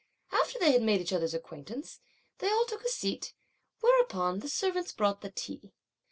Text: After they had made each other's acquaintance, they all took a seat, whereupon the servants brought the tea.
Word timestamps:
After 0.31 0.57
they 0.57 0.71
had 0.71 0.81
made 0.81 0.99
each 0.99 1.13
other's 1.13 1.35
acquaintance, 1.35 1.99
they 2.39 2.49
all 2.51 2.65
took 2.65 2.83
a 2.83 2.89
seat, 2.89 3.35
whereupon 3.81 4.39
the 4.39 4.49
servants 4.49 4.91
brought 4.93 5.21
the 5.21 5.29
tea. 5.29 5.73